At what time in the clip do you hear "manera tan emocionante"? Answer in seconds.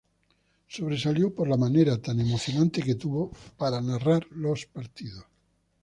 1.57-2.81